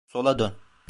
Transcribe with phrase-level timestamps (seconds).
[0.07, 0.55] Sola dön.